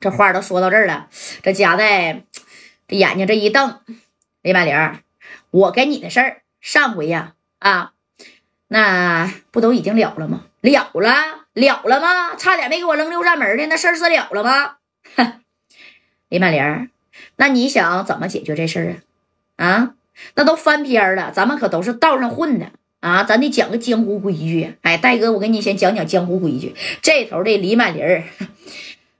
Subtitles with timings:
[0.00, 1.08] 这话都说到这儿了，
[1.42, 2.22] 这夹代
[2.86, 3.80] 这眼睛这一瞪，
[4.42, 5.00] 李满玲，
[5.50, 7.92] 我跟你的事儿，上回呀啊，
[8.68, 10.44] 那不都已经了了吗？
[10.60, 11.10] 了了
[11.54, 12.36] 了了吗？
[12.36, 14.76] 差点没给我扔六扇门的，那事儿是了了吗？
[15.16, 15.40] 哼，
[16.28, 16.90] 李满玲，
[17.36, 19.66] 那你想怎么解决这事儿啊？
[19.66, 19.94] 啊，
[20.34, 22.70] 那都翻篇了，咱们可都是道上混的。
[23.00, 24.74] 啊，咱得讲个江湖规矩。
[24.82, 26.74] 哎，戴哥，我给你先讲讲江湖规矩。
[27.00, 28.24] 这头的李满林儿，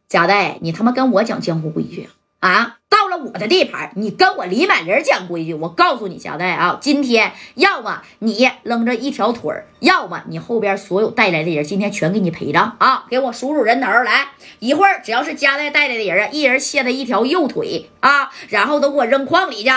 [0.08, 2.08] 贾代，你他妈跟我讲江湖规矩
[2.40, 2.78] 啊？
[2.88, 5.52] 到了我的地盘，你跟我李满林讲规矩。
[5.52, 13.04] 我告诉你，贾代啊，今天要么你扔着一条腿儿，要么你后边所有带来的人今天全给你陪葬啊！
[13.10, 14.28] 给我数数人头来，
[14.60, 19.70] 一会儿只要是贾代带来的人啊，一人卸他一条右腿啊，然后都给我扔矿里去。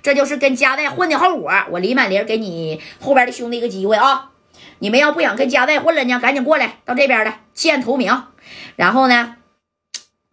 [0.00, 1.50] 这就是跟加代混的后果。
[1.72, 4.30] 我李满林给你后边的兄弟一个机会啊！
[4.78, 8.22] 你们要不想跟加代混了呢，赶紧过来到这边来现投名。
[8.76, 9.36] 然后呢，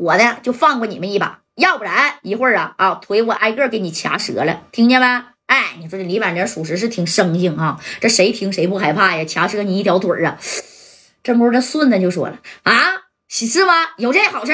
[0.02, 1.39] 我呢就放过你们一把。
[1.55, 5.05] 要不然一会儿啊啊腿我挨个给你掐折了，听见没？
[5.45, 9.23] 哎，你说这李满林属实是挺生性啊，这谁听谁不害怕呀？
[9.25, 10.39] 掐折你一条腿啊！
[11.21, 12.73] 这不这顺子就说了啊，
[13.30, 13.73] 是吗？
[13.97, 14.53] 有这好事？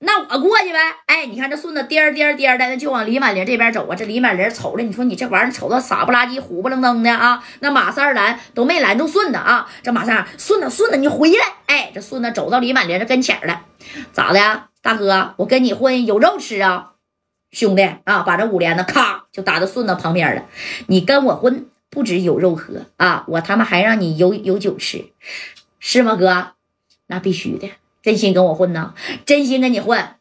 [0.00, 3.94] 那我过去呗，哎，你看这顺子颠颠颠的，就往李满玲这边走啊。
[3.94, 7.44] 这李满玲瞅着，你说你这玩意儿瞅着傻不拉几、虎不愣登的啊。
[7.60, 9.68] 那马三拦都没拦住顺子啊。
[9.82, 11.44] 这马三顺子顺子，你回来！
[11.66, 13.62] 哎，这顺子走到李满玲这跟前了，
[14.12, 15.34] 咋的，大哥？
[15.38, 16.94] 我跟你混有肉吃啊，
[17.50, 18.22] 兄弟啊！
[18.22, 20.46] 把这五连子咔就打到顺子旁边了。
[20.86, 25.12] 你跟我混不止有肉喝啊，我他妈还让你有有酒吃，
[25.78, 26.52] 是吗，哥？
[27.06, 27.70] 那必须的。
[28.02, 28.94] 真心跟我混呢？
[29.26, 30.16] 真心跟你混，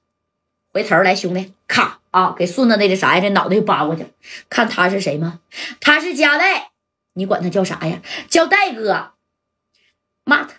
[0.73, 4.07] 回头来，兄弟，咔啊，给顺子那个啥呀，这脑袋扒过去。
[4.49, 5.41] 看他是谁吗？
[5.79, 6.71] 他是加代，
[7.13, 8.01] 你管他叫啥呀？
[8.29, 9.11] 叫戴哥，
[10.25, 10.55] 骂他，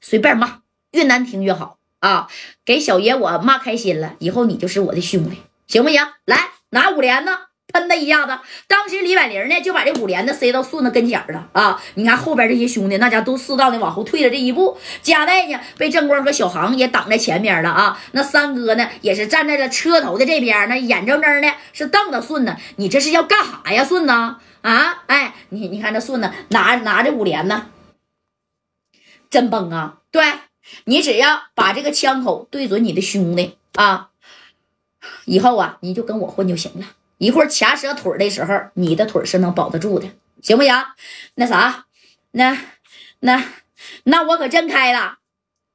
[0.00, 2.28] 随便骂，越难听越好啊！
[2.64, 6.06] 给小爷我骂开心了，以后你就是我的兄弟，行不行？
[6.24, 7.30] 来，拿五连子。
[7.72, 8.38] 喷他一下子，
[8.68, 11.82] 当时李百灵呢就把这五连子塞到顺子跟前了啊！
[11.94, 14.78] 你看后边这些兄弟，那家都适当的往后退了这一步。
[15.02, 18.00] 加代呢被正光和小航也挡在前面了啊！
[18.12, 25.02] 那三哥呢也是站在了车头的这边，那眼睁睁的是瞪着顺子，你这是要干啥呀，顺子啊？
[25.08, 27.60] 哎，你你看这顺子拿拿着五连子，
[29.28, 29.96] 真崩啊！
[30.12, 30.24] 对
[30.84, 34.10] 你只要把这个枪口对准你的兄弟啊，
[35.24, 36.86] 以后啊你就跟我混就行了。
[37.18, 40.08] 一会儿掐折腿的时候，你的腿是能保得住的，
[40.42, 40.74] 行不行？
[41.36, 41.86] 那啥，
[42.32, 42.58] 那
[43.20, 43.42] 那
[44.04, 45.16] 那我可真开了，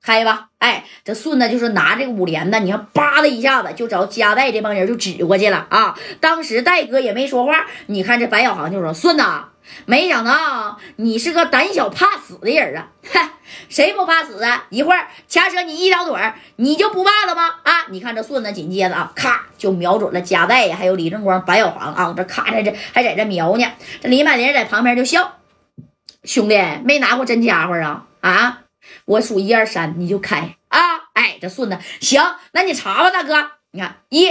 [0.01, 0.49] 开吧！
[0.59, 5.97] 哎，这顺子就是拿这个五连的，你看，叭的一下子就找加代这帮人就指过去了啊！
[6.19, 9.23] 当时戴哥也没说话，你看这白小航就说：“顺子。”
[9.85, 12.89] 没想到你是个胆小怕死的人啊！
[13.69, 14.65] 谁不怕死啊？
[14.69, 17.55] 一会儿掐折你一条腿，你就不怕了吗？
[17.63, 17.85] 啊！
[17.89, 23.65] 你看这顺子紧接着啊，咔就瞄准了加代呀，还有李正光、白小航啊，这咔在这还在这瞄呢。
[24.01, 25.39] 这李满林在旁边就笑
[26.23, 28.05] ：“兄弟，没拿过真家伙啊？
[28.21, 28.59] 啊，
[29.05, 30.79] 我数一二三，你就开啊！
[31.13, 34.29] 哎，这顺子行，那你查吧，大哥，你看一、”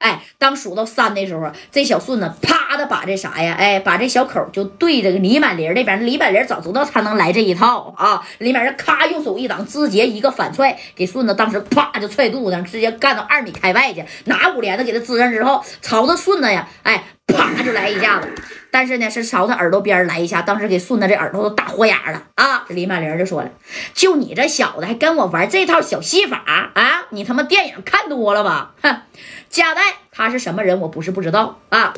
[0.00, 3.54] 哎，当数到三的时候，这小顺子啪的把这啥呀？
[3.58, 6.06] 哎，把这小口就对着李满林那边。
[6.06, 8.26] 李满林早知道他能来这一套啊！
[8.38, 14.02] 李满林咔用手一挡，直接一个反踹，给顺子当时啪就踹肚子上，直接干到二米开外去。
[14.24, 18.28] 拿五连子给他支上之后，朝着顺子呀，哎，啪就来一下子。
[18.72, 22.64] 但是呢，是朝他耳朵边来一下，当时给顺子这耳朵都打豁眼了啊！
[22.68, 23.50] 这李满玲就说了
[23.94, 26.44] ：“就你这小子还跟我玩这套小戏法
[26.74, 27.06] 啊？
[27.10, 28.74] 你他妈电影看多了吧？
[28.80, 29.02] 哼！”
[29.50, 29.82] 加代
[30.12, 30.80] 他是什么人？
[30.80, 31.94] 我不是不知道啊。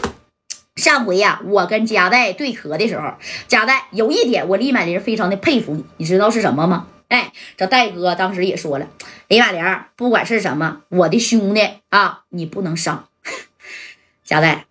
[0.76, 3.12] 上回呀，我跟加代对磕的时候，
[3.46, 6.86] 加代有一点我李满玲非常的佩服你，你知道是什么吗？
[7.08, 8.86] 哎，这戴哥当时也说了，
[9.28, 13.06] 李满玲不管是什么，我的兄弟啊，你不能伤。
[14.24, 14.64] 加代，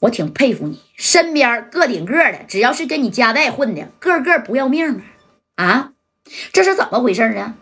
[0.00, 5.02] 我挺佩服你，身边个顶个的，只要是跟你家代混的，个个不要命
[5.56, 5.64] 啊！
[5.64, 5.92] 啊，
[6.52, 7.54] 这是怎么回事呢？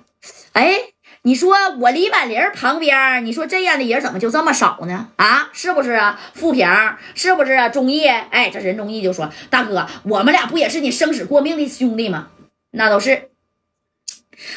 [0.52, 0.92] 哎。
[1.22, 5.08] 你说我李满林旁边，你说这样的人怎么就这么少呢？
[5.16, 6.18] 啊，是不是啊？
[6.32, 6.66] 富平
[7.14, 7.68] 是不是啊？
[7.68, 12.30] 忠义，哎，这任忠义就说：“大哥，我们俩不也是你生死过命的兄弟吗？
[12.70, 13.30] 那都是。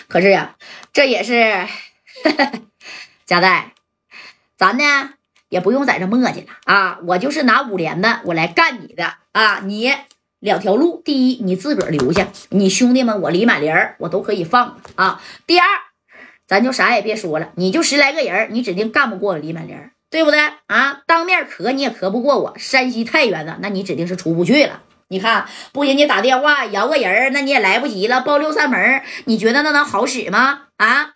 [0.07, 0.55] 可是呀，
[0.93, 1.67] 这也是，
[3.25, 3.73] 贾代，
[4.55, 5.15] 咱呢
[5.51, 6.99] 也不用在这磨叽了啊！
[7.05, 9.59] 我就是拿五连的，我来干你的啊！
[9.65, 9.93] 你
[10.39, 15.21] 两条路，第一，你自个儿留下，你兄弟们我李满林我都可以放啊。
[15.45, 15.67] 第二。
[16.47, 19.77] 咱就啥也别说了，你就十来个人，你指定干不过李满林，
[20.09, 21.01] 对不对啊？
[21.07, 24.81] 当面磕你也磕不过我，山西太原的，那你指定是出不去了
[25.11, 28.21] 你看，不人家打电话摇个人那你也来不及了。
[28.21, 30.61] 报六扇门，你觉得那能好使吗？
[30.77, 31.11] 啊，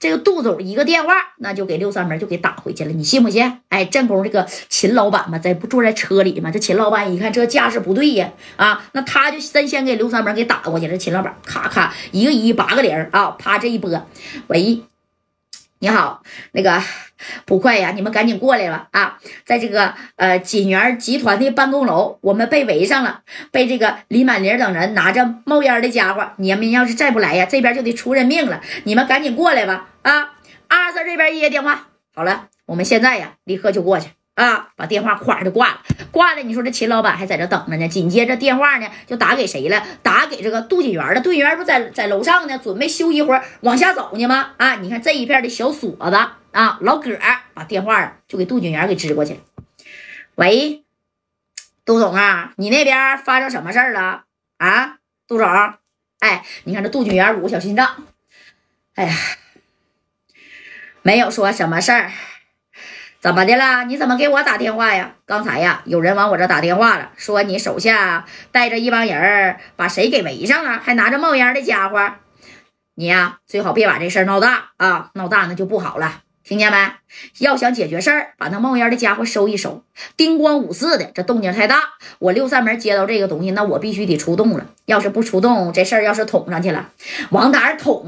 [0.00, 3.60] 这个杜总一个电话，那就给六扇门就给打回去了，你信不信？
[3.68, 6.50] 哎，正宫这个秦老板嘛，在不坐在车里嘛？
[6.50, 10.96] 这秦老板一看这架势不对呀，啊，那他就真先给六扇门给打过去了。
[10.96, 13.90] 秦老板咔咔一个一八个零啊，啪这一拨，
[14.46, 14.80] 喂，
[15.84, 16.22] 你好，
[16.52, 16.82] 那个。
[17.44, 17.92] 捕快呀！
[17.94, 18.88] 你们赶紧过来吧！
[18.90, 26.32] 啊，在这个呃锦源集团的办公楼，我们被围上了，被这个李满林等人拿着冒烟的家伙。
[26.36, 28.62] 你们要是再不来呀，这边就得出人命了！
[28.84, 29.88] 你们赶紧过来吧！
[30.02, 30.32] 啊，
[30.68, 34.68] 阿三这边一接电话，好了，我们现在呀，立刻就过去啊！
[34.76, 36.42] 把电话咵就挂了，挂了。
[36.42, 37.88] 你说这秦老板还在这等着呢。
[37.88, 39.80] 紧接着电话呢，就打给谁了？
[40.02, 41.20] 打给这个杜锦元了。
[41.20, 44.52] 杜锦元不在在楼上呢，准备休息一会儿，往下走呢吗？
[44.56, 46.16] 啊，你看这一片的小锁子。
[46.50, 47.18] 啊，老葛
[47.52, 49.40] 把电话就给杜景元给支过去了。
[50.36, 50.84] 喂，
[51.84, 54.24] 杜总啊，你那边发生什么事儿了
[54.58, 54.98] 啊？
[55.26, 55.48] 杜总，
[56.20, 58.04] 哎，你看这杜景元捂个小心脏。
[58.94, 59.14] 哎呀，
[61.02, 62.12] 没有说什么事儿，
[63.24, 63.84] 怎么的了？
[63.84, 65.14] 你怎么给我打电话呀？
[65.24, 72.16] 刚才呀，有人往我这打电话了，说你手下带着一帮人把谁给围上了，还拿着冒烟的家伙。
[72.96, 76.20] 你呀，最好别把这事儿闹大啊，闹大那就不好了。
[76.44, 76.76] 听见没？
[77.38, 79.82] 要想解决事儿，把那冒烟的家伙收一收。
[80.18, 81.76] 叮咣五四的，这动静太大。
[82.18, 84.66] 我六扇门接到这个东西，那我必须得出动了。
[84.84, 86.90] 要是不出动，这事儿要是捅上去了，
[87.30, 88.04] 往哪儿捅？